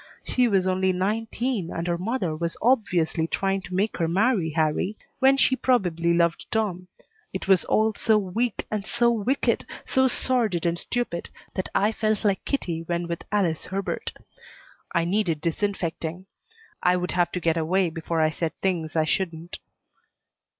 She 0.23 0.47
was 0.47 0.65
only 0.65 0.91
nineteen, 0.91 1.71
and 1.71 1.85
her 1.85 1.95
mother 1.99 2.35
was 2.35 2.57
obviously 2.59 3.27
trying 3.27 3.61
to 3.61 3.75
make 3.75 3.97
her 3.97 4.07
marry 4.07 4.49
Harrie 4.49 4.97
when 5.19 5.37
she 5.37 5.55
probably 5.55 6.11
loved 6.11 6.47
Tom. 6.49 6.87
It 7.33 7.47
was 7.47 7.65
all 7.65 7.93
so 7.93 8.17
weak 8.17 8.65
and 8.71 8.83
so 8.83 9.11
wicked, 9.11 9.63
so 9.85 10.07
sordid 10.07 10.65
and 10.65 10.79
stupid, 10.79 11.29
that 11.53 11.69
I 11.75 11.91
felt 11.91 12.25
like 12.25 12.43
Kitty 12.45 12.81
when 12.81 13.07
with 13.07 13.21
Alice 13.31 13.65
Herbert. 13.65 14.11
I 14.91 15.05
needed 15.05 15.39
disinfecting. 15.39 16.25
I 16.81 16.97
would 16.97 17.11
have 17.11 17.31
to 17.33 17.39
get 17.39 17.55
away 17.55 17.91
before 17.91 18.21
I 18.21 18.31
said 18.31 18.53
things 18.59 18.95
I 18.95 19.05
shouldn't. 19.05 19.59